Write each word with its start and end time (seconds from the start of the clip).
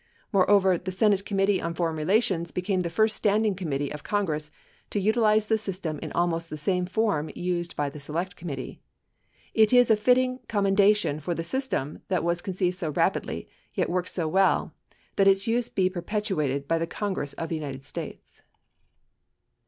Moreover, 0.33 0.79
the 0.79 0.91
Senate 0.91 1.23
Com 1.27 1.37
mittee 1.37 1.61
on 1.63 1.75
Foreign 1.75 1.95
Relations 1.95 2.51
became 2.51 2.79
the 2.81 2.89
first 2.89 3.15
standing 3.15 3.53
committee 3.53 3.91
of 3.93 4.01
Congress 4.03 4.49
to 4.89 4.99
utilize 4.99 5.45
the 5.45 5.59
system 5.59 5.99
in 5.99 6.11
almost 6.13 6.49
the 6.49 6.57
same 6.57 6.87
form 6.87 7.29
used 7.35 7.75
by 7.75 7.87
the 7.87 7.99
Select 7.99 8.35
Committee. 8.35 8.81
It 9.53 9.71
is 9.71 9.91
a 9.91 9.95
fitting 9.95 10.39
commendation 10.47 11.19
for 11.19 11.35
the 11.35 11.43
system 11.43 12.01
that 12.07 12.23
was 12.23 12.41
conceived 12.41 12.77
so 12.77 12.89
rapidly, 12.89 13.47
yet 13.75 13.91
worked 13.91 14.09
so 14.09 14.27
well, 14.27 14.73
that 15.17 15.27
its 15.27 15.45
use 15.45 15.69
be 15.69 15.87
perpetuated 15.87 16.67
by 16.67 16.79
the 16.79 16.87
Congress 16.87 17.33
of 17.33 17.49
the 17.49 17.55
United 17.55 17.85
States. 17.85 18.41